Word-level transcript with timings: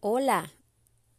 Hola, 0.00 0.52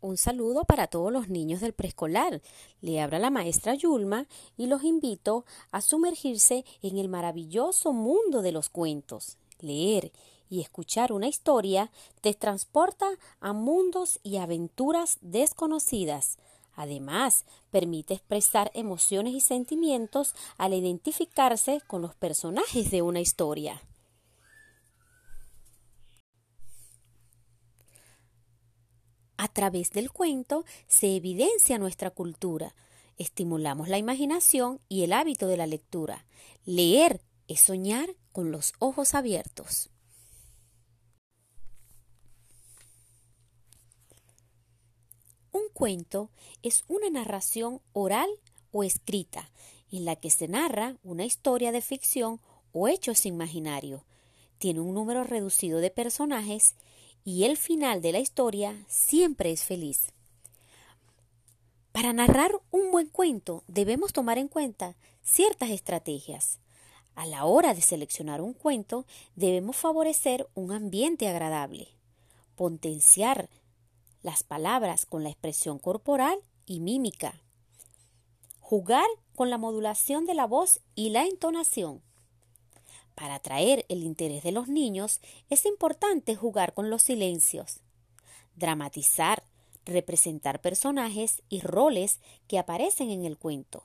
un 0.00 0.16
saludo 0.16 0.64
para 0.64 0.86
todos 0.86 1.12
los 1.12 1.28
niños 1.28 1.60
del 1.60 1.74
preescolar. 1.74 2.40
Le 2.80 3.02
habla 3.02 3.18
la 3.18 3.28
maestra 3.28 3.74
Yulma 3.74 4.26
y 4.56 4.66
los 4.66 4.82
invito 4.82 5.44
a 5.70 5.82
sumergirse 5.82 6.64
en 6.80 6.96
el 6.96 7.10
maravilloso 7.10 7.92
mundo 7.92 8.40
de 8.40 8.50
los 8.50 8.70
cuentos. 8.70 9.36
Leer 9.60 10.10
y 10.48 10.62
escuchar 10.62 11.12
una 11.12 11.28
historia 11.28 11.90
te 12.22 12.32
transporta 12.32 13.10
a 13.40 13.52
mundos 13.52 14.20
y 14.22 14.38
aventuras 14.38 15.18
desconocidas. 15.20 16.38
Además, 16.74 17.44
permite 17.70 18.14
expresar 18.14 18.70
emociones 18.72 19.34
y 19.34 19.40
sentimientos 19.40 20.34
al 20.56 20.72
identificarse 20.72 21.82
con 21.86 22.00
los 22.00 22.14
personajes 22.14 22.90
de 22.90 23.02
una 23.02 23.20
historia. 23.20 23.82
A 29.42 29.48
través 29.48 29.90
del 29.90 30.12
cuento 30.12 30.64
se 30.86 31.16
evidencia 31.16 31.76
nuestra 31.76 32.10
cultura, 32.10 32.76
estimulamos 33.18 33.88
la 33.88 33.98
imaginación 33.98 34.80
y 34.88 35.02
el 35.02 35.12
hábito 35.12 35.48
de 35.48 35.56
la 35.56 35.66
lectura. 35.66 36.24
Leer 36.64 37.20
es 37.48 37.58
soñar 37.58 38.14
con 38.30 38.52
los 38.52 38.72
ojos 38.78 39.16
abiertos. 39.16 39.90
Un 45.50 45.62
cuento 45.72 46.30
es 46.62 46.84
una 46.86 47.10
narración 47.10 47.80
oral 47.94 48.30
o 48.70 48.84
escrita 48.84 49.50
en 49.90 50.04
la 50.04 50.14
que 50.14 50.30
se 50.30 50.46
narra 50.46 50.98
una 51.02 51.24
historia 51.24 51.72
de 51.72 51.82
ficción 51.82 52.40
o 52.70 52.86
hechos 52.86 53.26
imaginarios. 53.26 54.02
Tiene 54.58 54.78
un 54.78 54.94
número 54.94 55.24
reducido 55.24 55.80
de 55.80 55.90
personajes 55.90 56.76
y 57.24 57.44
el 57.44 57.56
final 57.56 58.02
de 58.02 58.12
la 58.12 58.18
historia 58.18 58.84
siempre 58.88 59.52
es 59.52 59.64
feliz. 59.64 60.12
Para 61.92 62.12
narrar 62.12 62.52
un 62.70 62.90
buen 62.90 63.08
cuento 63.08 63.64
debemos 63.68 64.12
tomar 64.12 64.38
en 64.38 64.48
cuenta 64.48 64.96
ciertas 65.22 65.70
estrategias. 65.70 66.58
A 67.14 67.26
la 67.26 67.44
hora 67.44 67.74
de 67.74 67.82
seleccionar 67.82 68.40
un 68.40 68.54
cuento 68.54 69.06
debemos 69.36 69.76
favorecer 69.76 70.48
un 70.54 70.72
ambiente 70.72 71.28
agradable, 71.28 71.88
potenciar 72.56 73.50
las 74.22 74.42
palabras 74.42 75.04
con 75.04 75.22
la 75.22 75.28
expresión 75.28 75.78
corporal 75.78 76.38
y 76.64 76.80
mímica, 76.80 77.42
jugar 78.60 79.06
con 79.34 79.50
la 79.50 79.58
modulación 79.58 80.24
de 80.24 80.34
la 80.34 80.46
voz 80.46 80.80
y 80.94 81.10
la 81.10 81.24
entonación, 81.24 82.00
para 83.14 83.36
atraer 83.36 83.84
el 83.88 84.02
interés 84.02 84.42
de 84.42 84.52
los 84.52 84.68
niños 84.68 85.20
es 85.50 85.66
importante 85.66 86.34
jugar 86.36 86.74
con 86.74 86.90
los 86.90 87.02
silencios, 87.02 87.80
dramatizar, 88.56 89.44
representar 89.84 90.60
personajes 90.60 91.42
y 91.48 91.60
roles 91.60 92.20
que 92.46 92.58
aparecen 92.58 93.10
en 93.10 93.24
el 93.24 93.38
cuento, 93.38 93.84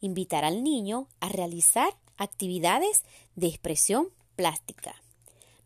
invitar 0.00 0.44
al 0.44 0.64
niño 0.64 1.08
a 1.20 1.28
realizar 1.28 1.96
actividades 2.16 3.04
de 3.36 3.48
expresión 3.48 4.08
plástica. 4.36 5.02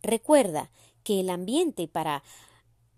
Recuerda 0.02 0.70
que 1.02 1.20
el 1.20 1.30
ambiente 1.30 1.88
para 1.88 2.22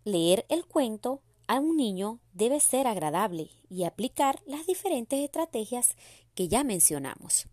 leer 0.04 0.44
el 0.48 0.66
cuento 0.66 1.20
a 1.46 1.58
un 1.58 1.76
niño 1.76 2.20
debe 2.32 2.60
ser 2.60 2.86
agradable 2.86 3.50
y 3.68 3.84
aplicar 3.84 4.40
las 4.46 4.66
diferentes 4.66 5.18
estrategias 5.18 5.96
que 6.34 6.48
ya 6.48 6.64
mencionamos. 6.64 7.46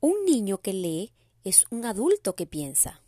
Un 0.00 0.24
niño 0.38 0.58
que 0.58 0.72
lee 0.72 1.12
es 1.42 1.66
un 1.70 1.84
adulto 1.84 2.36
que 2.36 2.46
piensa. 2.46 3.02